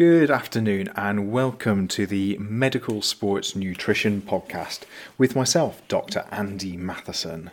Good 0.00 0.30
afternoon, 0.30 0.88
and 0.96 1.30
welcome 1.30 1.86
to 1.88 2.06
the 2.06 2.38
Medical 2.38 3.02
Sports 3.02 3.54
Nutrition 3.54 4.22
Podcast 4.22 4.84
with 5.18 5.36
myself, 5.36 5.86
Dr. 5.88 6.24
Andy 6.30 6.74
Matheson. 6.74 7.50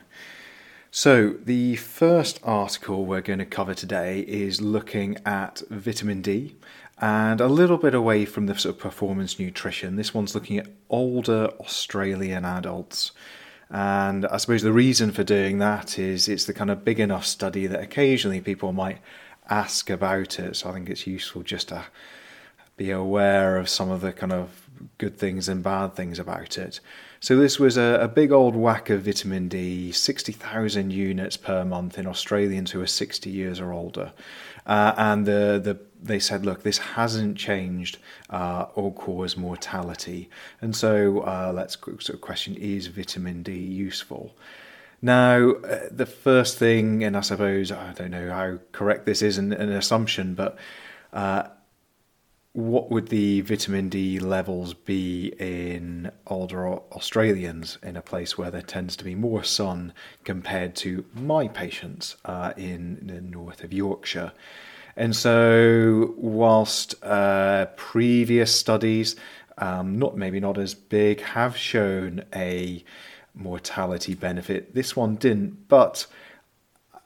So, 0.89 1.31
the 1.43 1.75
first 1.75 2.39
article 2.43 3.05
we're 3.05 3.19
going 3.19 3.39
to 3.39 3.45
cover 3.45 3.73
today 3.73 4.21
is 4.21 4.61
looking 4.61 5.17
at 5.25 5.61
vitamin 5.69 6.21
D 6.21 6.55
and 6.99 7.41
a 7.41 7.47
little 7.47 7.75
bit 7.75 7.93
away 7.93 8.23
from 8.23 8.45
the 8.45 8.57
sort 8.57 8.75
of 8.75 8.81
performance 8.81 9.37
nutrition. 9.37 9.97
This 9.97 10.13
one's 10.13 10.33
looking 10.33 10.57
at 10.57 10.69
older 10.89 11.47
Australian 11.59 12.45
adults. 12.45 13.11
And 13.69 14.25
I 14.25 14.37
suppose 14.37 14.61
the 14.61 14.71
reason 14.71 15.11
for 15.11 15.25
doing 15.25 15.57
that 15.57 15.99
is 15.99 16.29
it's 16.29 16.45
the 16.45 16.53
kind 16.53 16.71
of 16.71 16.85
big 16.85 17.01
enough 17.01 17.25
study 17.25 17.67
that 17.67 17.83
occasionally 17.83 18.39
people 18.39 18.71
might 18.71 18.99
ask 19.49 19.89
about 19.89 20.39
it. 20.39 20.55
So 20.55 20.69
I 20.69 20.73
think 20.75 20.89
it's 20.89 21.05
useful 21.05 21.43
just 21.43 21.67
to 21.67 21.83
be 22.77 22.91
aware 22.91 23.57
of 23.57 23.67
some 23.67 23.89
of 23.89 24.01
the 24.01 24.13
kind 24.13 24.31
of 24.31 24.67
good 24.97 25.17
things 25.17 25.49
and 25.49 25.63
bad 25.63 25.95
things 25.95 26.19
about 26.19 26.57
it. 26.57 26.79
So 27.19 27.35
this 27.35 27.59
was 27.59 27.77
a, 27.77 27.99
a 28.01 28.07
big 28.07 28.31
old 28.31 28.55
whack 28.55 28.91
of 28.91 29.01
vitamin 29.01 29.47
D, 29.47 29.91
60,000 29.91 30.91
units 30.91 31.35
per 31.35 31.65
month 31.65 31.97
in 31.97 32.05
Australians 32.05 32.71
who 32.71 32.81
are 32.81 32.87
60 32.87 33.29
years 33.29 33.59
or 33.59 33.73
older. 33.73 34.13
Uh, 34.67 34.93
and 34.97 35.25
the, 35.25 35.59
the, 35.63 35.79
they 36.01 36.19
said, 36.19 36.45
look, 36.45 36.61
this 36.61 36.77
hasn't 36.77 37.37
changed 37.37 37.97
uh, 38.29 38.67
or 38.75 38.93
caused 38.93 39.37
mortality. 39.37 40.29
And 40.61 40.75
so 40.75 41.21
uh, 41.21 41.51
let's 41.55 41.77
sort 41.79 42.09
of 42.09 42.21
question, 42.21 42.55
is 42.55 42.87
vitamin 42.87 43.41
D 43.41 43.53
useful? 43.53 44.35
Now, 45.01 45.51
uh, 45.51 45.87
the 45.89 46.05
first 46.05 46.57
thing, 46.57 47.03
and 47.03 47.17
I 47.17 47.21
suppose, 47.21 47.71
I 47.71 47.93
don't 47.93 48.11
know 48.11 48.29
how 48.31 48.59
correct 48.71 49.05
this 49.05 49.21
is 49.21 49.37
an, 49.37 49.53
an 49.53 49.71
assumption, 49.71 50.35
but 50.35 50.57
uh, 51.13 51.43
what 52.57 52.89
would 52.89 53.09
the 53.09 53.41
vitamin 53.41 53.87
D 53.87 54.17
levels 54.17 54.73
be 54.73 55.27
in 55.37 56.11
older 56.25 56.67
Australians 56.67 57.77
in 57.83 57.95
a 57.95 58.01
place 58.01 58.35
where 58.35 58.49
there 58.49 58.63
tends 58.63 58.95
to 58.95 59.03
be 59.03 59.13
more 59.13 59.43
sun 59.43 59.93
compared 60.23 60.75
to 60.77 61.05
my 61.13 61.47
patients 61.47 62.15
uh, 62.25 62.53
in 62.57 62.97
the 63.05 63.21
north 63.21 63.63
of 63.63 63.71
Yorkshire? 63.71 64.31
And 64.95 65.15
so, 65.15 66.15
whilst 66.17 66.95
uh, 67.03 67.67
previous 67.75 68.55
studies, 68.55 69.15
um, 69.59 69.99
not 69.99 70.17
maybe 70.17 70.39
not 70.39 70.57
as 70.57 70.73
big, 70.73 71.21
have 71.21 71.55
shown 71.55 72.23
a 72.33 72.83
mortality 73.35 74.15
benefit, 74.15 74.73
this 74.73 74.95
one 74.95 75.17
didn't. 75.17 75.67
But 75.67 76.07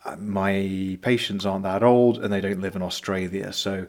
uh, 0.05 0.15
my 0.15 0.97
patients 1.01 1.45
aren't 1.45 1.63
that 1.63 1.83
old 1.83 2.19
and 2.19 2.31
they 2.31 2.39
don't 2.39 2.61
live 2.61 2.77
in 2.77 2.81
Australia, 2.81 3.51
so 3.51 3.87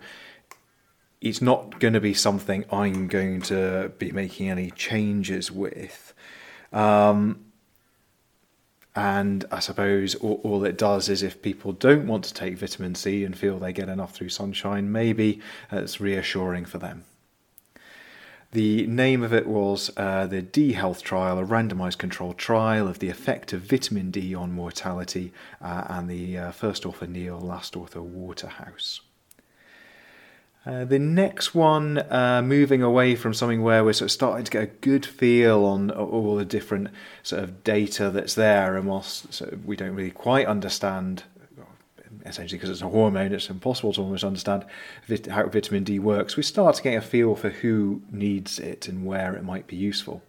it's 1.22 1.40
not 1.40 1.78
going 1.78 1.94
to 1.94 2.00
be 2.00 2.12
something 2.12 2.64
I'm 2.70 3.06
going 3.06 3.42
to 3.42 3.92
be 3.98 4.10
making 4.10 4.50
any 4.50 4.72
changes 4.72 5.52
with. 5.52 6.12
Um, 6.72 7.44
and 8.94 9.44
I 9.50 9.60
suppose 9.60 10.16
all, 10.16 10.40
all, 10.42 10.64
it 10.64 10.76
does 10.76 11.08
is 11.08 11.22
if 11.22 11.40
people 11.40 11.72
don't 11.72 12.06
want 12.06 12.24
to 12.24 12.34
take 12.34 12.58
vitamin 12.58 12.94
C 12.94 13.24
and 13.24 13.38
feel 13.38 13.58
they 13.58 13.72
get 13.72 13.88
enough 13.88 14.14
through 14.14 14.30
sunshine, 14.30 14.90
maybe 14.90 15.40
it's 15.70 16.00
reassuring 16.00 16.66
for 16.66 16.78
them. 16.78 17.04
The 18.50 18.86
name 18.86 19.22
of 19.22 19.32
it 19.32 19.46
was 19.46 19.90
uh, 19.96 20.26
the 20.26 20.42
D 20.42 20.72
Health 20.72 21.02
Trial, 21.02 21.38
a 21.38 21.46
randomized 21.46 21.96
controlled 21.96 22.36
trial 22.36 22.86
of 22.86 22.98
the 22.98 23.08
effect 23.08 23.54
of 23.54 23.62
vitamin 23.62 24.10
D 24.10 24.34
on 24.34 24.52
mortality, 24.52 25.32
uh, 25.62 25.84
and 25.88 26.10
the 26.10 26.36
uh, 26.36 26.52
first 26.52 26.84
author 26.84 27.06
Neale, 27.06 27.40
last 27.40 27.76
author 27.76 28.02
Waterhouse. 28.02 29.00
Uh, 30.64 30.84
the 30.84 30.98
next 30.98 31.56
one, 31.56 31.98
uh, 31.98 32.40
moving 32.44 32.82
away 32.82 33.16
from 33.16 33.34
something 33.34 33.62
where 33.62 33.82
we're 33.82 33.92
sort 33.92 34.06
of 34.06 34.12
starting 34.12 34.44
to 34.44 34.50
get 34.50 34.62
a 34.62 34.66
good 34.66 35.04
feel 35.04 35.64
on 35.64 35.90
all 35.90 36.36
the 36.36 36.44
different 36.44 36.88
sort 37.24 37.42
of 37.42 37.64
data 37.64 38.10
that's 38.10 38.34
there, 38.34 38.76
and 38.76 38.86
whilst 38.86 39.32
sort 39.34 39.52
of 39.52 39.66
we 39.66 39.74
don't 39.74 39.94
really 39.94 40.12
quite 40.12 40.46
understand, 40.46 41.24
essentially 42.24 42.58
because 42.58 42.70
it's 42.70 42.80
a 42.80 42.88
hormone, 42.88 43.32
it's 43.32 43.50
impossible 43.50 43.92
to 43.92 44.02
almost 44.02 44.22
understand 44.22 44.64
vit- 45.06 45.26
how 45.26 45.44
vitamin 45.48 45.82
D 45.82 45.98
works. 45.98 46.36
We 46.36 46.44
start 46.44 46.76
to 46.76 46.82
get 46.82 46.94
a 46.94 47.00
feel 47.00 47.34
for 47.34 47.50
who 47.50 48.02
needs 48.12 48.60
it 48.60 48.86
and 48.86 49.04
where 49.04 49.34
it 49.34 49.42
might 49.42 49.66
be 49.66 49.74
useful. 49.74 50.22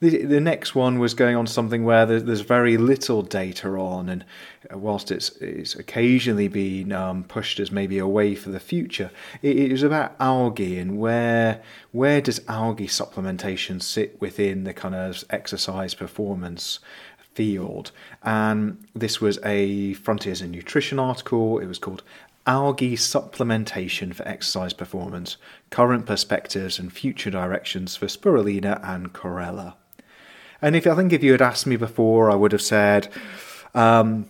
The, 0.00 0.24
the 0.24 0.40
next 0.40 0.74
one 0.74 0.98
was 0.98 1.14
going 1.14 1.36
on 1.36 1.46
something 1.46 1.84
where 1.84 2.04
there's 2.04 2.40
very 2.40 2.76
little 2.76 3.22
data 3.22 3.68
on, 3.68 4.08
and 4.08 4.24
whilst 4.70 5.10
it's, 5.10 5.30
it's 5.36 5.74
occasionally 5.74 6.48
been 6.48 6.92
um, 6.92 7.24
pushed 7.24 7.60
as 7.60 7.70
maybe 7.70 7.98
a 7.98 8.06
way 8.06 8.34
for 8.34 8.50
the 8.50 8.60
future, 8.60 9.10
it, 9.40 9.56
it 9.56 9.72
was 9.72 9.82
about 9.82 10.16
algae 10.20 10.78
and 10.78 10.98
where 10.98 11.62
where 11.92 12.20
does 12.20 12.40
algae 12.48 12.88
supplementation 12.88 13.80
sit 13.80 14.20
within 14.20 14.64
the 14.64 14.74
kind 14.74 14.94
of 14.94 15.24
exercise 15.30 15.94
performance 15.94 16.80
field. 17.34 17.90
And 18.22 18.84
this 18.94 19.20
was 19.20 19.38
a 19.44 19.94
Frontiers 19.94 20.42
in 20.42 20.50
Nutrition 20.50 20.98
article. 20.98 21.58
It 21.58 21.66
was 21.66 21.78
called 21.78 22.02
Algae 22.46 22.94
Supplementation 22.96 24.14
for 24.14 24.26
Exercise 24.28 24.74
Performance 24.74 25.36
Current 25.70 26.04
Perspectives 26.04 26.78
and 26.78 26.92
Future 26.92 27.30
Directions 27.30 27.96
for 27.96 28.06
Spirulina 28.06 28.86
and 28.86 29.12
Chlorella. 29.12 29.74
And 30.64 30.74
if 30.74 30.86
I 30.86 30.94
think 30.94 31.12
if 31.12 31.22
you 31.22 31.32
had 31.32 31.42
asked 31.42 31.66
me 31.66 31.76
before, 31.76 32.30
I 32.30 32.34
would 32.34 32.52
have 32.52 32.62
said, 32.62 33.08
um, 33.74 34.24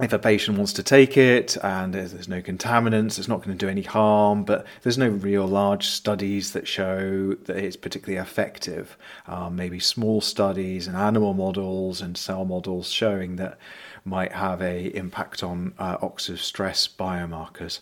if 0.00 0.12
a 0.12 0.18
patient 0.18 0.56
wants 0.58 0.72
to 0.72 0.82
take 0.82 1.16
it 1.16 1.56
and 1.62 1.94
there's 1.94 2.26
no 2.26 2.42
contaminants, 2.42 3.20
it's 3.20 3.28
not 3.28 3.44
going 3.44 3.56
to 3.56 3.66
do 3.66 3.70
any 3.70 3.82
harm, 3.82 4.42
but 4.42 4.66
there's 4.82 4.98
no 4.98 5.08
real 5.08 5.46
large 5.46 5.86
studies 5.86 6.54
that 6.54 6.66
show 6.66 7.36
that 7.44 7.56
it's 7.56 7.76
particularly 7.76 8.20
effective. 8.20 8.96
Um, 9.28 9.54
maybe 9.54 9.78
small 9.78 10.20
studies 10.20 10.88
and 10.88 10.96
animal 10.96 11.34
models 11.34 12.00
and 12.00 12.18
cell 12.18 12.44
models 12.44 12.90
showing 12.90 13.36
that 13.36 13.56
might 14.04 14.32
have 14.32 14.60
a 14.60 14.86
impact 14.96 15.44
on 15.44 15.74
uh, 15.78 15.98
oxidative 15.98 16.38
stress 16.38 16.88
biomarkers. 16.88 17.78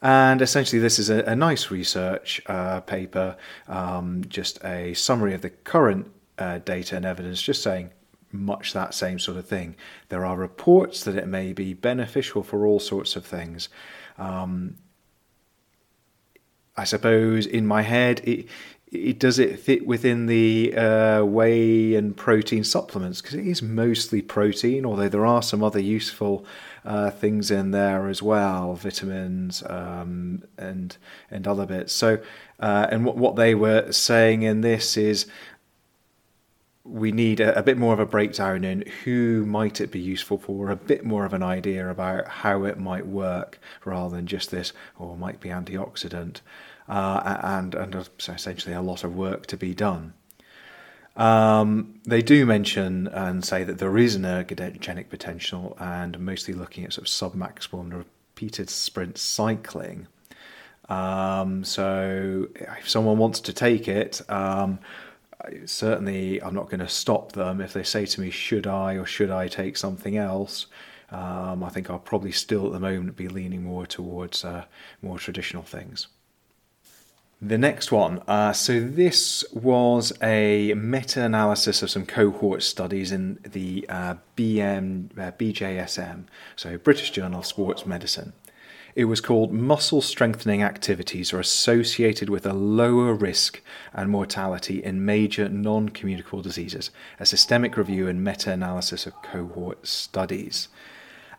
And 0.00 0.40
essentially, 0.40 0.78
this 0.78 1.00
is 1.00 1.10
a, 1.10 1.24
a 1.24 1.34
nice 1.34 1.72
research 1.72 2.40
uh, 2.46 2.82
paper, 2.82 3.36
um, 3.66 4.22
just 4.28 4.64
a 4.64 4.94
summary 4.94 5.34
of 5.34 5.42
the 5.42 5.50
current 5.50 6.06
uh, 6.42 6.58
data 6.58 6.96
and 6.96 7.04
evidence 7.04 7.40
just 7.40 7.62
saying 7.62 7.90
much 8.32 8.72
that 8.72 8.94
same 8.94 9.18
sort 9.18 9.36
of 9.36 9.46
thing. 9.46 9.76
There 10.08 10.24
are 10.24 10.36
reports 10.36 11.04
that 11.04 11.16
it 11.16 11.28
may 11.28 11.52
be 11.52 11.74
beneficial 11.74 12.42
for 12.42 12.66
all 12.66 12.80
sorts 12.80 13.14
of 13.16 13.24
things. 13.24 13.68
Um, 14.18 14.76
I 16.76 16.84
suppose 16.84 17.46
in 17.46 17.66
my 17.66 17.82
head, 17.82 18.20
it, 18.24 18.48
it 18.92 19.18
does 19.18 19.38
it 19.38 19.58
fit 19.58 19.86
within 19.86 20.26
the 20.26 20.74
uh, 20.76 21.24
whey 21.24 21.94
and 21.94 22.16
protein 22.16 22.64
supplements 22.64 23.22
because 23.22 23.34
it 23.34 23.46
is 23.46 23.62
mostly 23.62 24.20
protein, 24.20 24.84
although 24.84 25.08
there 25.08 25.26
are 25.26 25.42
some 25.42 25.62
other 25.62 25.80
useful 25.80 26.44
uh, 26.84 27.10
things 27.10 27.50
in 27.50 27.70
there 27.70 28.08
as 28.08 28.22
well, 28.22 28.74
vitamins 28.74 29.62
um, 29.68 30.42
and 30.58 30.96
and 31.30 31.48
other 31.48 31.64
bits. 31.64 31.92
So, 31.92 32.18
uh, 32.60 32.86
and 32.90 33.04
what 33.06 33.16
what 33.16 33.36
they 33.36 33.54
were 33.54 33.92
saying 33.92 34.42
in 34.42 34.60
this 34.60 34.96
is 34.96 35.26
we 36.92 37.10
need 37.10 37.40
a, 37.40 37.58
a, 37.58 37.62
bit 37.62 37.78
more 37.78 37.94
of 37.94 37.98
a 37.98 38.06
breakdown 38.06 38.64
in 38.64 38.84
who 39.04 39.46
might 39.46 39.80
it 39.80 39.90
be 39.90 39.98
useful 39.98 40.36
for, 40.36 40.70
a 40.70 40.76
bit 40.76 41.04
more 41.04 41.24
of 41.24 41.32
an 41.32 41.42
idea 41.42 41.88
about 41.88 42.28
how 42.28 42.64
it 42.64 42.78
might 42.78 43.06
work, 43.06 43.58
rather 43.86 44.14
than 44.14 44.26
just 44.26 44.50
this, 44.50 44.74
or 44.98 45.12
oh, 45.12 45.16
might 45.16 45.40
be 45.40 45.48
antioxidant, 45.48 46.42
uh, 46.88 47.38
and 47.42 47.74
and 47.74 48.08
essentially 48.28 48.74
a 48.74 48.82
lot 48.82 49.04
of 49.04 49.16
work 49.16 49.46
to 49.46 49.56
be 49.56 49.74
done. 49.74 50.12
Um, 51.16 52.00
they 52.04 52.20
do 52.20 52.44
mention 52.44 53.08
and 53.08 53.42
say 53.42 53.64
that 53.64 53.78
there 53.78 53.96
is 53.96 54.14
an 54.14 54.22
ergogenic 54.22 55.08
potential, 55.08 55.74
and 55.80 56.20
mostly 56.20 56.52
looking 56.52 56.84
at 56.84 56.92
sort 56.92 57.08
of 57.08 57.32
submaximal 57.32 57.80
and 57.80 57.94
repeated 57.94 58.68
sprint 58.68 59.16
cycling. 59.16 60.08
Um, 60.90 61.64
so 61.64 62.48
if 62.54 62.90
someone 62.90 63.16
wants 63.16 63.40
to 63.40 63.54
take 63.54 63.88
it. 63.88 64.20
Um, 64.28 64.78
certainly 65.64 66.42
I'm 66.42 66.54
not 66.54 66.70
going 66.70 66.80
to 66.80 66.88
stop 66.88 67.32
them 67.32 67.60
if 67.60 67.72
they 67.72 67.82
say 67.82 68.06
to 68.06 68.20
me, 68.20 68.30
should 68.30 68.66
I 68.66 68.94
or 68.94 69.04
should 69.04 69.30
I 69.30 69.48
take 69.48 69.76
something 69.76 70.16
else? 70.16 70.66
Um, 71.10 71.62
I 71.62 71.68
think 71.68 71.90
I'll 71.90 71.98
probably 71.98 72.32
still 72.32 72.66
at 72.66 72.72
the 72.72 72.80
moment 72.80 73.16
be 73.16 73.28
leaning 73.28 73.64
more 73.64 73.86
towards 73.86 74.44
uh, 74.44 74.64
more 75.02 75.18
traditional 75.18 75.62
things. 75.62 76.08
The 77.40 77.58
next 77.58 77.90
one. 77.90 78.22
Uh, 78.28 78.52
so, 78.52 78.80
this 78.80 79.44
was 79.52 80.12
a 80.22 80.74
meta 80.74 81.24
analysis 81.24 81.82
of 81.82 81.90
some 81.90 82.06
cohort 82.06 82.62
studies 82.62 83.10
in 83.10 83.40
the 83.42 83.84
uh, 83.88 84.14
BM, 84.36 85.10
uh, 85.18 85.32
BJSM, 85.32 86.26
so 86.54 86.78
British 86.78 87.10
Journal 87.10 87.40
of 87.40 87.46
Sports 87.46 87.84
Medicine. 87.84 88.32
It 88.94 89.06
was 89.06 89.22
called 89.22 89.52
Muscle 89.52 90.02
Strengthening 90.02 90.62
Activities 90.62 91.32
are 91.32 91.40
associated 91.40 92.28
with 92.28 92.44
a 92.44 92.52
lower 92.52 93.14
risk 93.14 93.62
and 93.94 94.10
mortality 94.10 94.84
in 94.84 95.06
major 95.06 95.48
non 95.48 95.88
communicable 95.88 96.42
diseases, 96.42 96.90
a 97.18 97.24
systemic 97.24 97.78
review 97.78 98.06
and 98.06 98.22
meta 98.22 98.52
analysis 98.52 99.06
of 99.06 99.20
cohort 99.22 99.86
studies. 99.86 100.68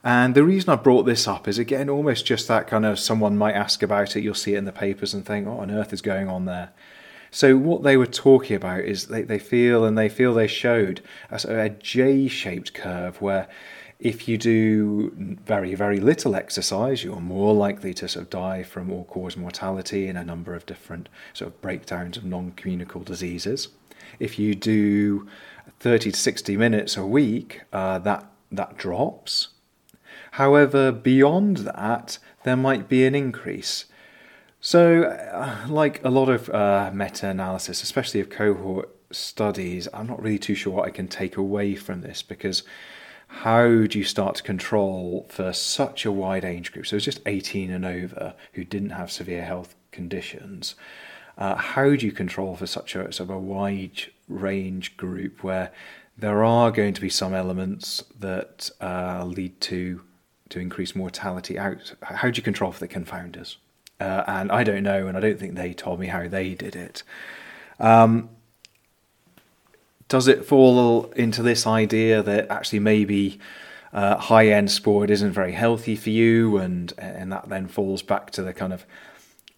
And 0.04 0.34
the 0.34 0.44
reason 0.44 0.72
I 0.72 0.78
brought 0.78 1.04
this 1.04 1.28
up 1.28 1.48
is 1.48 1.60
again 1.60 1.90
almost 1.90 2.26
just 2.26 2.48
that 2.48 2.68
kind 2.68 2.86
of 2.86 2.98
someone 2.98 3.38
might 3.38 3.54
ask 3.54 3.84
about 3.84 4.16
it, 4.16 4.24
you'll 4.24 4.34
see 4.34 4.56
it 4.56 4.58
in 4.58 4.66
the 4.66 4.72
papers 4.72 5.14
and 5.14 5.24
think, 5.24 5.48
what 5.48 5.60
on 5.60 5.70
earth 5.70 5.94
is 5.94 6.02
going 6.02 6.28
on 6.28 6.46
there? 6.46 6.72
So 7.30 7.56
what 7.56 7.84
they 7.84 7.98
were 7.98 8.08
talking 8.08 8.56
about 8.56 8.82
is 8.82 9.08
they, 9.08 9.22
they 9.22 9.40
feel 9.40 9.86
and 9.86 9.98
they 9.98 10.10
feel 10.10 10.34
they 10.34 10.48
showed 10.48 11.02
a, 11.30 11.40
a 11.48 11.70
J-shaped 11.70 12.74
curve 12.74 13.22
where 13.22 13.48
if 14.00 14.28
you 14.28 14.38
do 14.38 15.38
very, 15.46 15.76
very 15.76 16.00
little 16.00 16.36
exercise, 16.36 17.04
you're 17.04 17.22
more 17.22 17.54
likely 17.54 17.94
to 17.96 18.08
sort 18.08 18.24
of 18.24 18.30
die 18.30 18.64
from 18.64 18.92
all 18.92 19.06
cause 19.06 19.38
mortality 19.38 20.08
in 20.08 20.18
a 20.18 20.24
number 20.24 20.56
of 20.56 20.66
different 20.66 21.10
sort 21.34 21.50
of 21.50 21.62
breakdowns 21.62 22.18
of 22.18 22.26
non 22.26 22.52
communicable 22.52 23.06
diseases. 23.06 23.70
If 24.20 24.38
you 24.38 24.56
do 24.56 25.28
30 25.80 26.12
to 26.12 26.20
60 26.20 26.58
minutes 26.58 26.98
a 26.98 27.06
week, 27.06 27.62
uh, 27.72 28.00
that, 28.00 28.26
that 28.52 28.78
drops. 28.78 29.50
However, 30.32 30.92
beyond 30.92 31.58
that, 31.58 32.18
there 32.44 32.58
might 32.58 32.90
be 32.90 33.06
an 33.06 33.16
increase. 33.16 33.86
So, 34.60 35.04
uh, 35.04 35.68
like 35.68 36.04
a 36.04 36.10
lot 36.10 36.30
of 36.30 36.50
uh, 36.50 36.92
meta 36.94 37.28
analysis, 37.30 37.84
especially 37.84 38.20
of 38.20 38.30
cohort 38.30 38.90
studies, 39.12 39.88
I'm 39.94 40.08
not 40.08 40.22
really 40.22 40.40
too 40.40 40.56
sure 40.56 40.74
what 40.74 40.86
I 40.86 40.90
can 40.90 41.08
take 41.08 41.38
away 41.38 41.76
from 41.76 42.02
this 42.02 42.22
because 42.22 42.64
how 43.42 43.86
do 43.86 43.98
you 43.98 44.04
start 44.04 44.36
to 44.36 44.44
control 44.44 45.26
for 45.30 45.54
such 45.54 46.06
a 46.06 46.12
wide 46.12 46.46
age 46.46 46.72
group? 46.72 46.88
So, 46.88 46.96
it's 46.96 47.06
just 47.06 47.22
18 47.26 47.72
and 47.72 47.86
over 47.86 48.34
who 48.54 48.64
didn't 48.64 48.92
have 48.92 49.12
severe 49.12 49.44
health 49.44 49.76
conditions. 49.92 50.76
Uh, 51.38 51.56
how 51.56 51.96
do 51.96 52.06
you 52.06 52.12
control 52.12 52.56
for 52.56 52.68
such 52.68 52.96
a 52.96 53.12
sort 53.12 53.30
of 53.30 53.30
a 53.32 53.40
wide 53.40 54.04
range 54.28 54.96
group 54.98 55.44
where 55.44 55.72
there 56.18 56.44
are 56.44 56.72
going 56.72 56.94
to 56.94 57.02
be 57.02 57.10
some 57.10 57.34
elements 57.34 58.04
that 58.20 58.70
uh, 58.82 59.24
lead 59.26 59.60
to 59.62 60.02
to 60.50 60.60
increase 60.60 60.96
mortality 60.96 61.58
out. 61.58 61.96
How 62.04 62.30
do 62.30 62.38
you 62.38 62.44
control 62.44 62.72
for 62.72 62.80
the 62.80 62.88
confounders? 62.88 63.56
Uh, 64.00 64.24
and 64.28 64.52
I 64.52 64.64
don't 64.64 64.84
know, 64.84 65.08
and 65.08 65.18
I 65.18 65.20
don't 65.20 65.40
think 65.40 65.56
they 65.56 65.74
told 65.74 66.00
me 66.00 66.08
how 66.08 66.28
they 66.28 66.54
did 66.54 66.76
it. 66.76 67.02
Um, 67.80 68.30
does 70.14 70.28
it 70.28 70.46
fall 70.46 71.06
into 71.16 71.42
this 71.42 71.66
idea 71.66 72.22
that 72.22 72.52
actually 72.52 72.78
maybe 72.78 73.40
uh, 73.92 74.16
high 74.16 74.48
end 74.50 74.70
sport 74.70 75.10
isn't 75.10 75.32
very 75.32 75.54
healthy 75.54 75.96
for 75.96 76.12
you, 76.12 76.58
and 76.58 76.94
and 77.00 77.32
that 77.32 77.50
then 77.50 77.68
falls 77.68 78.04
back 78.04 78.30
to 78.30 78.44
the 78.44 78.54
kind 78.54 78.74
of 78.74 78.86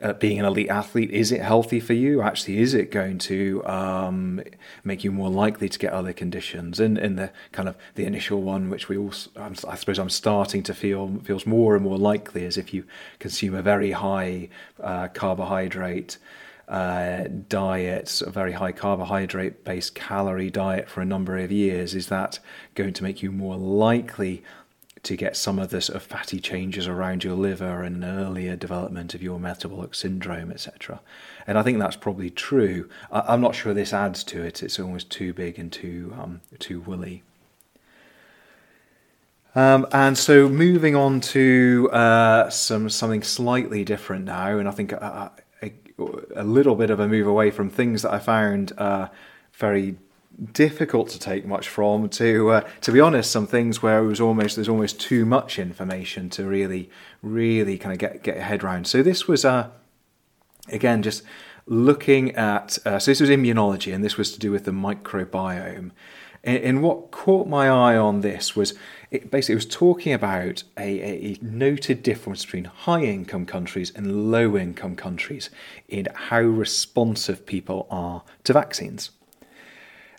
uh, 0.02 0.14
being 0.14 0.40
an 0.40 0.46
elite 0.46 0.70
athlete, 0.70 1.12
is 1.12 1.34
it 1.34 1.42
healthy 1.42 1.82
for 1.82 1.92
you? 1.92 2.22
Actually, 2.22 2.60
is 2.60 2.74
it 2.74 2.90
going 2.90 3.18
to 3.18 3.66
um, 3.66 4.42
make 4.86 5.04
you 5.04 5.12
more 5.12 5.30
likely 5.30 5.68
to 5.68 5.78
get 5.78 5.92
other 5.92 6.14
conditions? 6.14 6.80
And 6.80 6.98
in 6.98 7.18
the 7.18 7.32
kind 7.52 7.68
of 7.68 7.76
the 7.96 8.06
initial 8.06 8.42
one, 8.42 8.70
which 8.70 8.88
we 8.88 8.98
also, 8.98 9.30
I 9.38 9.76
suppose, 9.76 10.00
I'm 10.00 10.10
starting 10.10 10.64
to 10.64 10.74
feel 10.74 11.20
feels 11.26 11.46
more 11.46 11.76
and 11.76 11.84
more 11.84 11.98
likely, 11.98 12.46
as 12.46 12.58
if 12.58 12.74
you 12.74 12.86
consume 13.20 13.56
a 13.56 13.62
very 13.62 13.92
high 13.92 14.48
uh, 14.82 15.10
carbohydrate 15.10 16.18
uh, 16.68 17.26
diet, 17.48 18.22
a 18.26 18.30
very 18.30 18.54
high 18.54 18.72
carbohydrate 18.72 19.64
based 19.64 19.96
calorie 19.96 20.50
diet 20.50 20.90
for 20.90 21.02
a 21.02 21.06
number 21.06 21.38
of 21.38 21.52
years, 21.52 21.94
is 21.94 22.08
that 22.08 22.40
going 22.74 22.94
to 22.94 23.04
make 23.04 23.22
you 23.22 23.32
more 23.32 23.56
likely 23.58 24.44
to 25.06 25.16
get 25.16 25.38
some 25.38 25.60
of 25.60 25.70
the 25.70 25.82
sort 25.82 25.96
of 25.96 26.04
fatty 26.04 26.40
changes 26.40 26.88
around 26.88 27.24
your 27.24 27.36
liver 27.36 27.84
and 27.84 28.04
an 28.04 28.20
earlier 28.20 28.56
development 28.56 29.14
of 29.14 29.22
your 29.22 29.40
metabolic 29.40 29.94
syndrome, 29.94 30.52
etc. 30.52 31.00
And 31.46 31.58
I 31.60 31.64
think 31.64 31.78
that's 31.78 31.96
probably 31.96 32.32
true. 32.32 32.90
I, 33.12 33.34
am 33.34 33.42
not 33.42 33.54
sure 33.54 33.74
this 33.74 33.94
adds 33.94 34.24
to 34.26 34.42
it. 34.42 34.64
It's 34.64 34.80
almost 34.80 35.12
too 35.12 35.32
big 35.34 35.60
and 35.60 35.72
too 35.72 36.16
um, 36.20 36.42
too 36.58 36.82
woolly. 36.82 37.22
Um, 39.54 39.88
and 39.94 40.18
so 40.18 40.50
moving 40.50 40.96
on 40.96 41.22
to 41.22 41.90
uh, 41.94 42.50
some 42.50 42.90
something 42.90 43.22
slightly 43.22 43.86
different 43.86 44.26
now, 44.26 44.58
and 44.58 44.68
I 44.68 44.72
think 44.72 44.92
a, 44.92 44.98
a, 44.98 45.32
a, 45.98 46.44
little 46.44 46.76
bit 46.76 46.90
of 46.90 47.00
a 47.00 47.08
move 47.08 47.28
away 47.28 47.52
from 47.52 47.70
things 47.70 48.02
that 48.02 48.14
I 48.14 48.20
found 48.20 48.74
uh, 48.78 49.08
very 49.54 49.96
difficult 50.52 51.10
to 51.10 51.20
take 51.20 51.46
much 51.46 51.68
from. 51.68 52.10
To 52.10 52.50
uh, 52.50 52.70
to 52.82 52.92
be 52.92 53.00
honest, 53.00 53.32
some 53.32 53.48
things 53.48 53.82
where 53.82 54.00
it 54.00 54.06
was 54.06 54.20
almost 54.20 54.56
there's 54.56 54.70
almost 54.70 55.00
too 55.00 55.26
much 55.26 55.58
information 55.60 56.30
to 56.32 56.46
really 56.46 56.90
really 57.22 57.78
kind 57.78 57.94
of 57.94 58.00
get 58.00 58.24
get 58.24 58.36
your 58.36 58.44
head 58.44 58.64
around. 58.64 58.88
So 58.88 59.02
this 59.02 59.28
was 59.28 59.46
uh, 59.46 59.70
again 60.68 61.02
just 61.02 61.24
looking 61.68 62.36
at 62.36 62.78
uh, 62.86 63.00
so 63.00 63.12
this 63.12 63.22
was 63.22 63.30
immunology 63.30 63.94
and 63.94 64.04
this 64.04 64.18
was 64.18 64.32
to 64.34 64.40
do 64.40 64.52
with 64.52 64.66
the 64.66 64.72
microbiome. 64.72 65.92
And, 66.46 66.84
what 66.84 67.10
caught 67.10 67.48
my 67.48 67.68
eye 67.68 67.98
on 67.98 68.22
this 68.22 68.56
was 68.56 68.76
it 69.10 69.32
basically 69.32 69.56
was 69.56 69.66
talking 69.66 70.14
about 70.14 70.64
a, 70.78 71.02
a 71.02 71.38
noted 71.42 72.04
difference 72.04 72.46
between 72.46 72.66
high 72.66 73.04
income 73.04 73.48
countries 73.48 73.92
and 73.96 74.32
low 74.32 74.56
income 74.56 74.96
countries 74.96 75.50
in 75.88 76.08
how 76.14 76.42
responsive 76.42 77.48
people 77.48 77.88
are 77.90 78.24
to 78.44 78.54
vaccines. 78.54 79.10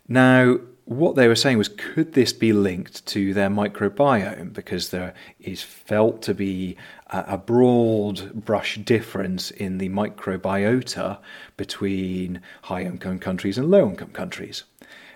Now, 0.09 0.59
what 0.87 1.17
they 1.17 1.27
were 1.27 1.37
saying 1.37 1.59
was, 1.59 1.69
could 1.69 2.13
this 2.13 2.33
be 2.33 2.53
linked 2.53 3.07
to 3.07 3.35
their 3.35 3.51
microbiome? 3.51 4.53
Because 4.53 4.91
there 4.91 5.15
is 5.41 5.61
felt 5.63 6.23
to 6.23 6.35
be 6.35 6.77
a 7.09 7.37
broad 7.37 8.45
brush 8.45 8.79
difference 8.79 9.51
in 9.51 9.79
the 9.79 9.89
microbiota 9.89 11.19
between 11.57 12.41
high 12.63 12.83
income 12.83 13.19
countries 13.19 13.59
and 13.59 13.71
low 13.71 13.89
income 13.89 14.11
countries. 14.11 14.63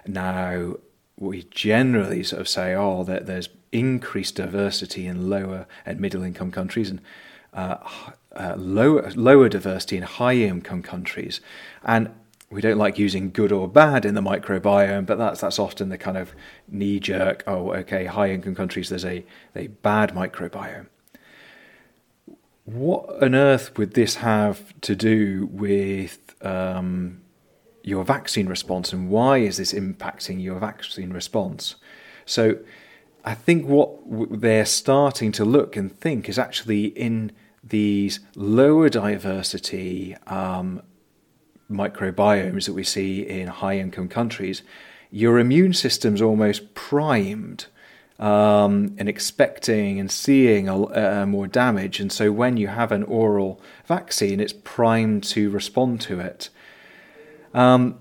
Now, 0.07 0.75
we 1.21 1.45
generally 1.51 2.25
sort 2.25 2.41
of 2.41 2.49
say, 2.49 2.75
oh, 2.75 3.05
that 3.05 3.27
there's 3.27 3.51
increased 3.71 4.37
diversity 4.37 5.07
in 5.07 5.29
lower 5.31 5.67
and 5.87 6.01
middle 6.01 6.23
income 6.23 6.51
countries 6.51 6.91
and 6.91 7.01
uh, 7.53 7.77
uh, 8.35 8.55
lower 8.57 9.11
lower 9.15 9.49
diversity 9.49 9.97
in 9.97 10.03
high 10.03 10.35
income 10.35 10.83
countries. 10.83 11.41
And 11.85 12.11
we 12.51 12.61
don't 12.61 12.79
like 12.79 12.99
using 12.99 13.31
good 13.31 13.53
or 13.53 13.69
bad 13.69 14.05
in 14.05 14.15
the 14.15 14.23
microbiome, 14.23 15.07
but 15.07 15.19
that's 15.19 15.41
that's 15.41 15.59
often 15.59 15.91
the 15.91 15.99
kind 15.99 16.17
of 16.17 16.35
knee 16.67 16.99
jerk. 16.99 17.45
Oh, 17.47 17.73
okay, 17.75 18.07
high 18.07 18.31
income 18.31 18.55
countries, 18.55 18.89
there's 18.89 19.05
a 19.05 19.25
a 19.55 19.69
bad 19.69 20.15
microbiome. 20.15 20.87
What 22.65 23.23
on 23.23 23.35
earth 23.35 23.77
would 23.77 23.95
this 23.95 24.17
have 24.17 24.81
to 24.83 24.97
do 24.97 25.49
with 25.53 26.35
um, 26.45 27.21
your 27.83 28.05
vaccine 28.05 28.47
response, 28.47 28.93
and 28.93 29.09
why 29.09 29.39
is 29.39 29.57
this 29.57 29.73
impacting 29.73 30.43
your 30.43 30.59
vaccine 30.59 31.13
response? 31.13 31.77
So, 32.27 32.59
I 33.25 33.35
think 33.35 33.67
what 33.67 34.41
they're 34.41 34.65
starting 34.65 35.31
to 35.33 35.45
look 35.45 35.77
and 35.77 35.95
think 35.95 36.29
is 36.29 36.39
actually 36.39 36.87
in 36.87 37.33
these 37.63 38.21
lower 38.35 38.89
diversity 38.89 40.17
um, 40.27 40.83
microbiomes 41.71 42.67
that 42.67 42.73
we 42.73 42.85
see 42.85 43.21
in 43.21 43.47
high 43.47 43.79
income 43.79 44.09
countries, 44.09 44.63
your 45.11 45.39
immune 45.39 45.73
system's 45.73 46.23
almost 46.23 46.75
primed 46.75 47.67
um, 48.19 48.95
and 48.99 49.09
expecting 49.09 49.99
and 49.99 50.11
seeing 50.11 50.69
a, 50.69 51.23
uh, 51.23 51.27
more 51.27 51.47
damage. 51.47 52.01
And 52.01 52.13
so 52.13 52.31
when 52.31 52.57
you 52.57 52.69
have 52.69 52.93
an 52.93 53.03
oral 53.05 53.61
vaccine, 53.87 54.41
it's 54.41 54.53
primed 54.53 55.25
to 55.25 55.51
respond 55.51 56.01
to 56.03 56.21
it. 56.21 56.51
Um, 57.53 57.99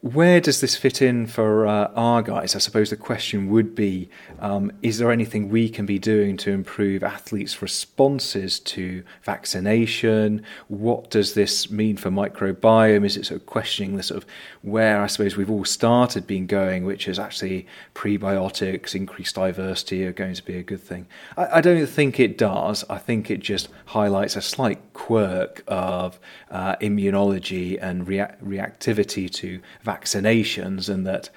where 0.00 0.40
does 0.40 0.60
this 0.60 0.76
fit 0.76 1.02
in 1.02 1.26
for 1.26 1.66
uh, 1.66 1.90
our 1.96 2.22
guys? 2.22 2.54
I 2.54 2.58
suppose 2.58 2.90
the 2.90 2.96
question 2.96 3.50
would 3.50 3.74
be 3.74 4.08
um, 4.38 4.70
is 4.80 4.98
there 4.98 5.10
anything 5.10 5.48
we 5.48 5.68
can 5.68 5.86
be 5.86 5.98
doing 5.98 6.36
to 6.38 6.52
improve 6.52 7.02
athletes' 7.02 7.60
responses 7.60 8.60
to 8.60 9.02
vaccination? 9.22 10.44
What 10.68 11.10
does 11.10 11.34
this 11.34 11.68
mean 11.68 11.96
for 11.96 12.10
microbiome? 12.10 13.04
Is 13.04 13.16
it 13.16 13.26
sort 13.26 13.40
of 13.40 13.46
questioning 13.46 13.96
the 13.96 14.04
sort 14.04 14.22
of 14.22 14.28
where 14.62 15.02
I 15.02 15.08
suppose 15.08 15.36
we've 15.36 15.50
all 15.50 15.64
started 15.64 16.28
being 16.28 16.46
going, 16.46 16.84
which 16.84 17.08
is 17.08 17.18
actually 17.18 17.66
prebiotics, 17.96 18.94
increased 18.94 19.34
diversity 19.34 20.06
are 20.06 20.12
going 20.12 20.34
to 20.34 20.44
be 20.44 20.56
a 20.56 20.62
good 20.62 20.80
thing? 20.80 21.08
I, 21.36 21.58
I 21.58 21.60
don't 21.60 21.86
think 21.88 22.20
it 22.20 22.38
does. 22.38 22.84
I 22.88 22.98
think 22.98 23.32
it 23.32 23.40
just 23.40 23.68
highlights 23.86 24.36
a 24.36 24.42
slight 24.42 24.78
quirk 24.92 25.64
of 25.66 26.20
uh, 26.52 26.76
immunology 26.76 27.78
and 27.82 28.06
rea- 28.06 28.36
reactivity 28.44 29.28
to 29.30 29.60
vaccinations 29.92 30.88
and 30.88 31.06
that 31.06 31.30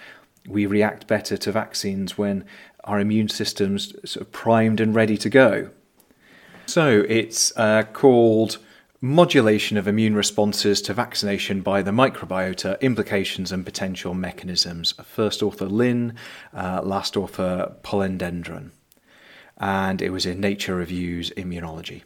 we 0.47 0.65
react 0.65 1.07
better 1.07 1.37
to 1.37 1.51
vaccines 1.51 2.17
when 2.17 2.43
our 2.83 2.99
immune 2.99 3.29
system's 3.29 3.83
sort 4.09 4.25
of 4.25 4.31
primed 4.31 4.79
and 4.79 4.95
ready 4.95 5.17
to 5.17 5.29
go. 5.29 5.69
So 6.65 7.05
it's 7.07 7.55
uh, 7.57 7.83
called 7.93 8.57
Modulation 9.01 9.77
of 9.77 9.87
Immune 9.87 10.15
Responses 10.15 10.81
to 10.83 10.93
Vaccination 10.93 11.61
by 11.61 11.81
the 11.81 11.91
Microbiota 11.91 12.79
Implications 12.81 13.51
and 13.51 13.65
Potential 13.65 14.13
Mechanisms. 14.13 14.93
First 15.03 15.41
author 15.41 15.65
Lynn, 15.65 16.15
uh, 16.53 16.81
last 16.83 17.17
author 17.17 17.75
Pulendran. 17.83 18.71
And 19.57 20.01
it 20.01 20.11
was 20.11 20.25
in 20.25 20.39
Nature 20.39 20.75
Reviews 20.75 21.31
Immunology. 21.31 22.03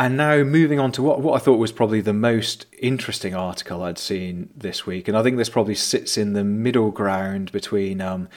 And 0.00 0.16
now 0.16 0.42
moving 0.44 0.80
on 0.80 0.92
to 0.92 1.02
what, 1.02 1.20
what 1.20 1.34
I 1.34 1.44
thought 1.44 1.58
was 1.58 1.72
probably 1.72 2.00
the 2.00 2.14
most 2.14 2.64
interesting 2.78 3.34
article 3.34 3.82
I'd 3.82 3.98
seen 3.98 4.48
this 4.56 4.86
week, 4.86 5.08
and 5.08 5.14
I 5.14 5.22
think 5.22 5.36
this 5.36 5.50
probably 5.50 5.74
sits 5.74 6.16
in 6.16 6.32
the 6.32 6.42
middle 6.42 6.90
ground 6.90 7.52
between 7.52 8.00
um, 8.00 8.30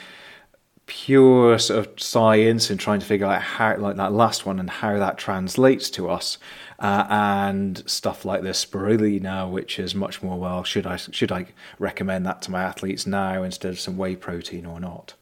pure 0.87 1.57
sort 1.57 1.87
of 1.87 2.01
science 2.01 2.69
and 2.69 2.77
trying 2.77 2.99
to 2.99 3.05
figure 3.05 3.27
out 3.27 3.41
how, 3.41 3.77
like 3.77 3.95
that 3.95 4.11
last 4.11 4.45
one, 4.45 4.59
and 4.59 4.69
how 4.69 4.99
that 4.99 5.17
translates 5.17 5.89
to 5.91 6.09
us, 6.09 6.37
uh, 6.79 7.07
and 7.09 7.89
stuff 7.89 8.25
like 8.25 8.41
the 8.41 8.49
spirulina, 8.49 9.49
which 9.49 9.79
is 9.79 9.95
much 9.95 10.21
more 10.21 10.37
well. 10.37 10.65
Should 10.65 10.85
I 10.85 10.97
should 10.97 11.31
I 11.31 11.45
recommend 11.79 12.25
that 12.25 12.41
to 12.41 12.51
my 12.51 12.61
athletes 12.61 13.07
now 13.07 13.41
instead 13.41 13.71
of 13.71 13.79
some 13.79 13.95
whey 13.95 14.17
protein 14.17 14.65
or 14.65 14.81
not? 14.81 15.13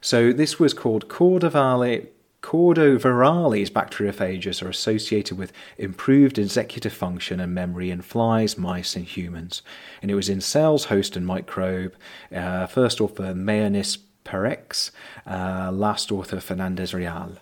So 0.00 0.32
this 0.32 0.58
was 0.58 0.74
called 0.74 1.06
Cordovale. 1.06 2.08
Caudovirales 2.46 3.72
bacteriophages 3.72 4.62
are 4.62 4.68
associated 4.68 5.36
with 5.36 5.52
improved 5.78 6.38
executive 6.38 6.92
function 6.92 7.40
and 7.40 7.52
memory 7.52 7.90
in 7.90 8.02
flies, 8.02 8.56
mice, 8.56 8.94
and 8.94 9.04
humans. 9.04 9.62
And 10.00 10.12
it 10.12 10.14
was 10.14 10.28
in 10.28 10.40
cells, 10.40 10.84
host, 10.84 11.16
and 11.16 11.26
microbe. 11.26 11.96
Uh, 12.32 12.66
first 12.66 13.00
author 13.00 13.34
Mayonis 13.34 13.98
Perex, 14.24 14.92
uh, 15.26 15.72
last 15.72 16.12
author 16.12 16.38
Fernandez 16.38 16.94
Real. 16.94 17.38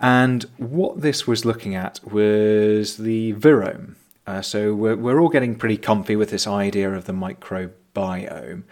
And 0.00 0.44
what 0.56 1.02
this 1.02 1.26
was 1.26 1.44
looking 1.44 1.74
at 1.74 2.00
was 2.02 2.96
the 2.96 3.34
virome. 3.34 3.96
Uh, 4.26 4.40
so 4.40 4.74
we're, 4.74 4.96
we're 4.96 5.20
all 5.20 5.28
getting 5.28 5.56
pretty 5.56 5.76
comfy 5.76 6.16
with 6.16 6.30
this 6.30 6.46
idea 6.46 6.90
of 6.90 7.04
the 7.04 7.12
microbiome. 7.12 8.62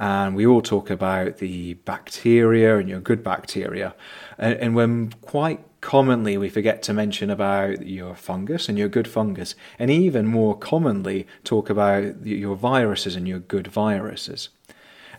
And 0.00 0.34
we 0.34 0.46
all 0.46 0.62
talk 0.62 0.88
about 0.88 1.36
the 1.38 1.74
bacteria 1.74 2.78
and 2.78 2.88
your 2.88 3.00
good 3.00 3.22
bacteria. 3.22 3.94
And, 4.38 4.54
and 4.54 4.74
when 4.74 5.12
quite 5.20 5.60
commonly 5.82 6.38
we 6.38 6.48
forget 6.48 6.82
to 6.84 6.94
mention 6.94 7.28
about 7.28 7.86
your 7.86 8.14
fungus 8.14 8.68
and 8.70 8.78
your 8.78 8.88
good 8.88 9.06
fungus. 9.06 9.54
And 9.78 9.90
even 9.90 10.26
more 10.26 10.56
commonly 10.56 11.26
talk 11.44 11.68
about 11.68 12.26
your 12.26 12.56
viruses 12.56 13.14
and 13.14 13.28
your 13.28 13.40
good 13.40 13.66
viruses. 13.66 14.48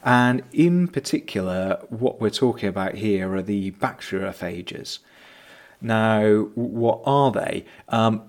And 0.03 0.41
in 0.51 0.87
particular, 0.87 1.79
what 1.89 2.19
we're 2.19 2.31
talking 2.31 2.67
about 2.67 2.95
here 2.95 3.35
are 3.35 3.43
the 3.43 3.69
bacteriophages. 3.73 4.97
Now, 5.79 6.49
what 6.55 7.01
are 7.05 7.31
they? 7.31 7.65
Um, 7.87 8.23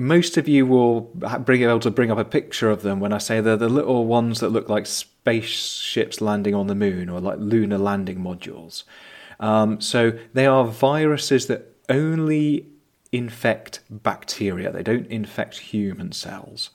most 0.00 0.38
of 0.38 0.48
you 0.48 0.64
will 0.64 1.02
be 1.44 1.62
able 1.62 1.78
to 1.78 1.90
bring 1.90 2.10
up 2.10 2.16
a 2.16 2.24
picture 2.24 2.70
of 2.70 2.80
them 2.80 3.00
when 3.00 3.12
I 3.12 3.18
say 3.18 3.40
they're 3.40 3.56
the 3.56 3.68
little 3.68 4.06
ones 4.06 4.40
that 4.40 4.48
look 4.48 4.70
like 4.70 4.86
spaceships 4.86 6.22
landing 6.22 6.54
on 6.54 6.68
the 6.68 6.74
moon 6.74 7.10
or 7.10 7.20
like 7.20 7.38
lunar 7.38 7.76
landing 7.76 8.18
modules. 8.18 8.84
Um, 9.38 9.78
so 9.80 10.18
they 10.32 10.46
are 10.46 10.64
viruses 10.64 11.48
that 11.48 11.76
only 11.90 12.66
infect 13.12 13.80
bacteria, 13.90 14.72
they 14.72 14.82
don't 14.82 15.06
infect 15.08 15.58
human 15.58 16.12
cells. 16.12 16.70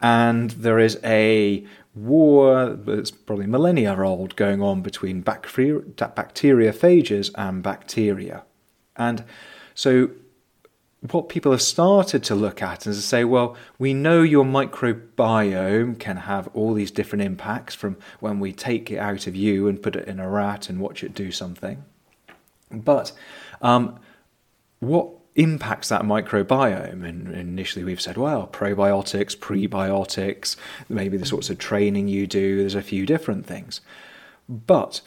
And 0.00 0.50
there 0.52 0.78
is 0.78 0.98
a 1.04 1.66
war 1.94 2.70
that's 2.70 3.10
probably 3.10 3.46
millennia 3.46 3.94
old 4.02 4.34
going 4.36 4.62
on 4.62 4.80
between 4.80 5.20
bacteria, 5.20 5.80
bacteriophages 5.80 7.30
and 7.34 7.62
bacteria. 7.62 8.44
And 8.96 9.24
so 9.74 10.10
what 11.10 11.28
people 11.28 11.50
have 11.50 11.62
started 11.62 12.22
to 12.24 12.34
look 12.34 12.62
at 12.62 12.86
is 12.86 12.96
to 12.96 13.02
say, 13.02 13.24
well, 13.24 13.56
we 13.78 13.92
know 13.92 14.22
your 14.22 14.44
microbiome 14.44 15.98
can 15.98 16.16
have 16.16 16.48
all 16.54 16.74
these 16.74 16.92
different 16.92 17.24
impacts 17.24 17.74
from 17.74 17.96
when 18.20 18.38
we 18.38 18.52
take 18.52 18.90
it 18.90 18.98
out 18.98 19.26
of 19.26 19.34
you 19.34 19.66
and 19.66 19.82
put 19.82 19.96
it 19.96 20.06
in 20.06 20.20
a 20.20 20.28
rat 20.28 20.68
and 20.68 20.78
watch 20.78 21.02
it 21.02 21.12
do 21.12 21.32
something. 21.32 21.84
But 22.70 23.12
um, 23.60 23.98
what 24.78 25.08
impacts 25.34 25.88
that 25.88 26.02
microbiome. 26.02 27.04
And 27.04 27.34
initially 27.34 27.84
we've 27.84 28.00
said, 28.00 28.16
well, 28.16 28.48
probiotics, 28.52 29.36
prebiotics, 29.36 30.56
maybe 30.88 31.16
the 31.16 31.26
sorts 31.26 31.50
of 31.50 31.58
training 31.58 32.08
you 32.08 32.26
do, 32.26 32.58
there's 32.58 32.74
a 32.74 32.82
few 32.82 33.06
different 33.06 33.46
things. 33.46 33.80
But 34.48 35.00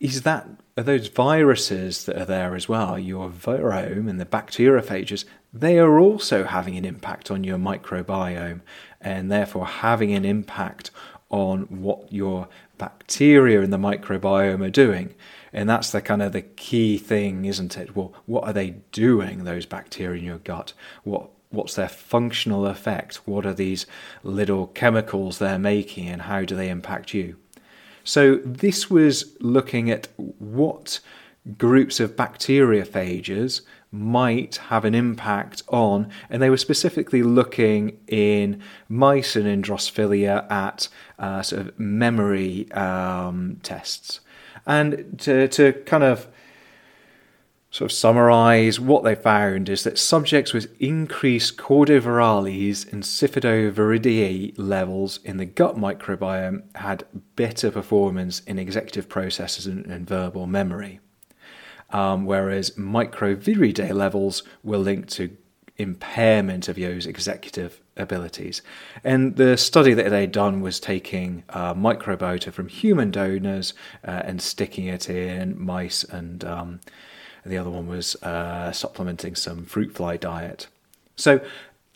is 0.00 0.22
that 0.22 0.48
are 0.76 0.82
those 0.82 1.08
viruses 1.08 2.04
that 2.04 2.16
are 2.16 2.24
there 2.24 2.54
as 2.54 2.68
well, 2.68 2.98
your 2.98 3.28
virome 3.28 4.08
and 4.08 4.20
the 4.20 4.26
bacteriophages, 4.26 5.24
they 5.52 5.78
are 5.78 5.98
also 6.00 6.44
having 6.44 6.76
an 6.76 6.84
impact 6.84 7.30
on 7.30 7.44
your 7.44 7.58
microbiome 7.58 8.60
and 9.00 9.30
therefore 9.30 9.66
having 9.66 10.12
an 10.12 10.24
impact 10.24 10.90
on 11.30 11.62
what 11.82 12.12
your 12.12 12.48
bacteria 12.76 13.60
in 13.60 13.70
the 13.70 13.76
microbiome 13.76 14.66
are 14.66 14.70
doing. 14.70 15.14
And 15.52 15.68
that's 15.68 15.90
the 15.90 16.02
kind 16.02 16.22
of 16.22 16.32
the 16.32 16.42
key 16.42 16.98
thing, 16.98 17.44
isn't 17.44 17.78
it? 17.78 17.94
Well, 17.94 18.12
what 18.26 18.44
are 18.44 18.52
they 18.52 18.70
doing, 18.90 19.44
those 19.44 19.66
bacteria 19.66 20.18
in 20.18 20.24
your 20.24 20.38
gut? 20.38 20.72
What 21.04 21.30
what's 21.50 21.76
their 21.76 21.88
functional 21.88 22.66
effect? 22.66 23.16
What 23.26 23.46
are 23.46 23.54
these 23.54 23.86
little 24.24 24.66
chemicals 24.66 25.38
they're 25.38 25.56
making 25.56 26.08
and 26.08 26.22
how 26.22 26.44
do 26.44 26.56
they 26.56 26.68
impact 26.68 27.14
you? 27.14 27.36
So 28.04 28.36
this 28.44 28.90
was 28.90 29.34
looking 29.40 29.90
at 29.90 30.08
what 30.16 31.00
groups 31.58 32.00
of 32.00 32.16
bacteriophages 32.16 33.62
might 33.90 34.56
have 34.56 34.84
an 34.84 34.94
impact 34.94 35.62
on, 35.68 36.08
and 36.28 36.42
they 36.42 36.50
were 36.50 36.56
specifically 36.56 37.22
looking 37.22 37.98
in 38.08 38.60
mice 38.88 39.36
and 39.36 39.46
in 39.46 39.62
Drosophila 39.62 40.50
at 40.50 40.88
uh, 41.18 41.42
sort 41.42 41.62
of 41.62 41.78
memory 41.78 42.70
um, 42.72 43.60
tests. 43.62 44.20
And 44.66 45.18
to, 45.20 45.48
to 45.48 45.72
kind 45.84 46.02
of 46.02 46.26
sort 47.74 47.90
of 47.90 47.96
summarize 47.96 48.78
what 48.78 49.02
they 49.02 49.16
found 49.16 49.68
is 49.68 49.82
that 49.82 49.98
subjects 49.98 50.52
with 50.52 50.80
increased 50.80 51.56
Caudovirales 51.56 52.92
and 52.92 53.02
Siphoviridae 53.02 54.54
levels 54.56 55.18
in 55.24 55.38
the 55.38 55.44
gut 55.44 55.76
microbiome 55.76 56.62
had 56.76 57.04
better 57.34 57.72
performance 57.72 58.38
in 58.46 58.60
executive 58.60 59.08
processes 59.08 59.66
and, 59.66 59.86
and 59.86 60.06
verbal 60.06 60.46
memory. 60.46 61.00
Um, 61.90 62.26
whereas 62.26 62.70
microviridae 62.78 63.92
levels 63.92 64.44
were 64.62 64.78
linked 64.78 65.08
to 65.14 65.36
impairment 65.76 66.68
of 66.68 66.76
those 66.76 67.06
executive 67.06 67.80
abilities. 67.96 68.62
And 69.02 69.34
the 69.34 69.56
study 69.56 69.94
that 69.94 70.10
they'd 70.10 70.30
done 70.30 70.60
was 70.60 70.78
taking 70.78 71.42
uh, 71.48 71.74
microbiota 71.74 72.52
from 72.52 72.68
human 72.68 73.10
donors 73.10 73.74
uh, 74.06 74.22
and 74.24 74.40
sticking 74.40 74.86
it 74.86 75.10
in 75.10 75.60
mice, 75.60 76.04
and 76.04 76.44
um, 76.44 76.80
the 77.46 77.58
other 77.58 77.70
one 77.70 77.86
was 77.86 78.16
uh, 78.22 78.72
supplementing 78.72 79.34
some 79.34 79.64
fruit 79.64 79.94
fly 79.94 80.16
diet. 80.16 80.66
So, 81.16 81.40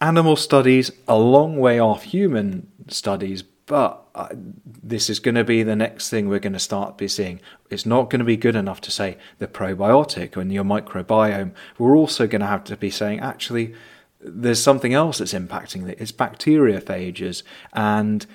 animal 0.00 0.37
studies 0.37 0.90
a 1.07 1.19
long 1.19 1.57
way 1.57 1.78
off 1.78 2.05
human 2.05 2.71
studies, 2.88 3.43
but 3.43 4.02
uh, 4.14 4.28
this 4.33 5.11
is 5.11 5.21
going 5.21 5.35
to 5.35 5.45
be 5.45 5.62
the 5.62 5.76
next 5.76 6.11
thing 6.11 6.28
we're 6.28 6.38
going 6.38 6.52
to 6.52 6.59
start 6.59 6.99
be 6.99 7.09
seeing. 7.09 7.40
It's 7.71 7.87
not 7.87 8.11
going 8.11 8.21
to 8.21 8.25
be 8.25 8.37
good 8.37 8.57
enough 8.57 8.81
to 8.83 8.90
say 8.90 9.19
the 9.38 9.47
probiotic 9.47 10.37
and 10.37 10.52
your 10.52 10.64
microbiome. 10.64 11.52
We're 11.78 11.97
also 11.97 12.26
going 12.26 12.40
to 12.40 12.47
have 12.47 12.64
to 12.64 12.76
be 12.76 12.90
saying 12.90 13.21
actually 13.21 13.75
there's 14.21 14.62
something 14.62 14.95
else 14.95 15.19
that's 15.19 15.35
impacting 15.35 15.88
it. 15.88 16.00
It's 16.00 16.12
bacteriophages, 16.12 17.43
and 17.73 18.26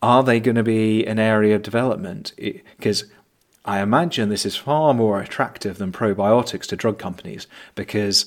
are 0.00 0.22
they 0.22 0.40
going 0.40 0.56
to 0.56 0.62
be 0.62 1.04
an 1.06 1.18
area 1.18 1.56
of 1.56 1.62
development? 1.62 2.32
Because 2.36 3.04
I 3.64 3.80
imagine 3.80 4.28
this 4.28 4.46
is 4.46 4.56
far 4.56 4.92
more 4.92 5.20
attractive 5.20 5.78
than 5.78 5.92
probiotics 5.92 6.66
to 6.66 6.76
drug 6.76 6.98
companies 6.98 7.46
because 7.74 8.26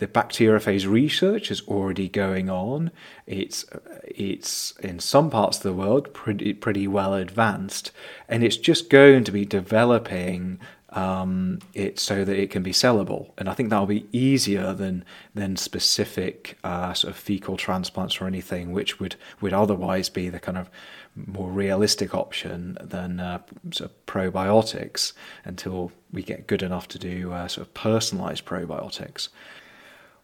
the 0.00 0.08
bacteriophage 0.08 0.90
research 0.90 1.50
is 1.50 1.60
already 1.68 2.08
going 2.08 2.50
on. 2.50 2.90
It's 3.26 3.64
it's 4.04 4.72
in 4.80 4.98
some 4.98 5.30
parts 5.30 5.58
of 5.58 5.62
the 5.62 5.74
world 5.74 6.12
pretty 6.12 6.54
pretty 6.54 6.88
well 6.88 7.14
advanced, 7.14 7.92
and 8.28 8.42
it's 8.42 8.56
just 8.56 8.90
going 8.90 9.24
to 9.24 9.32
be 9.32 9.44
developing 9.44 10.58
um, 10.90 11.58
it 11.74 11.98
so 11.98 12.24
that 12.24 12.36
it 12.36 12.50
can 12.50 12.62
be 12.62 12.72
sellable. 12.72 13.30
And 13.38 13.48
I 13.48 13.54
think 13.54 13.70
that'll 13.70 13.86
be 13.86 14.06
easier 14.12 14.72
than 14.72 15.04
than 15.34 15.56
specific 15.56 16.58
uh, 16.64 16.92
sort 16.94 17.12
of 17.12 17.16
fecal 17.16 17.56
transplants 17.56 18.20
or 18.20 18.26
anything, 18.26 18.72
which 18.72 19.00
would 19.00 19.16
would 19.40 19.52
otherwise 19.52 20.08
be 20.08 20.28
the 20.28 20.40
kind 20.40 20.58
of 20.58 20.70
more 21.14 21.50
realistic 21.50 22.14
option 22.14 22.78
than 22.80 23.20
uh, 23.20 23.40
sort 23.72 23.90
of 23.90 24.06
probiotics 24.06 25.12
until 25.44 25.92
we 26.12 26.22
get 26.22 26.46
good 26.46 26.62
enough 26.62 26.88
to 26.88 26.98
do 26.98 27.32
uh, 27.32 27.48
sort 27.48 27.66
of 27.66 27.74
personalized 27.74 28.44
probiotics. 28.44 29.28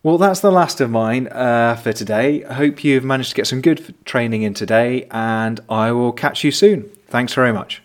Well, 0.02 0.18
that's 0.18 0.40
the 0.40 0.52
last 0.52 0.80
of 0.80 0.90
mine 0.90 1.26
uh, 1.28 1.75
for 1.76 1.92
today. 1.92 2.44
I 2.44 2.54
hope 2.54 2.85
you've 2.85 3.02
managed 3.02 3.30
to 3.30 3.35
get 3.35 3.49
some 3.49 3.61
good 3.61 3.94
training 4.04 4.42
in 4.42 4.54
today, 4.54 5.08
and 5.11 5.58
I 5.68 5.90
will 5.90 6.12
catch 6.12 6.44
you 6.44 6.52
soon. 6.52 6.88
Thanks 7.08 7.35
very 7.35 7.52
much. 7.52 7.82